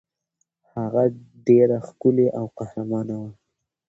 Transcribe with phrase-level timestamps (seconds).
[0.73, 1.03] هغه
[1.47, 3.31] ډېره ښکلې او قهرمانه وه.